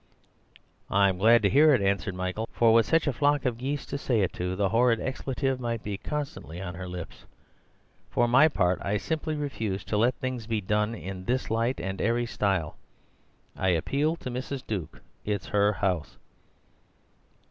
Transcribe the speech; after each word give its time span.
"I 0.89 1.09
am 1.09 1.19
glad 1.19 1.43
to 1.43 1.49
hear 1.51 1.75
it," 1.75 1.81
answered 1.83 2.15
Michael, 2.15 2.49
"for 2.51 2.73
with 2.73 2.87
such 2.87 3.05
a 3.05 3.13
flock 3.13 3.45
of 3.45 3.59
geese 3.59 3.85
to 3.85 3.99
say 3.99 4.21
it 4.21 4.33
to, 4.33 4.55
the 4.55 4.69
horrid 4.69 4.99
expletive 4.99 5.59
might 5.59 5.83
be 5.83 5.95
constantly 5.99 6.59
on 6.59 6.73
her 6.73 6.87
lips. 6.87 7.25
For 8.09 8.27
my 8.27 8.47
part, 8.47 8.79
I 8.81 8.97
simply 8.97 9.35
refuse 9.35 9.83
to 9.83 9.97
let 9.97 10.15
things 10.15 10.47
be 10.47 10.59
done 10.59 10.95
in 10.95 11.25
this 11.25 11.51
light 11.51 11.79
and 11.79 12.01
airy 12.01 12.25
style. 12.25 12.77
I 13.55 13.67
appeal 13.67 14.15
to 14.15 14.31
Mrs. 14.31 14.65
Duke—it's 14.65 15.49
her 15.49 15.71
house." 15.71 16.17